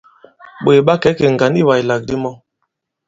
[0.63, 2.31] Ɓòt ɓa kɛ̀ ikè ŋgǎn iwàslàgàdi mɔ.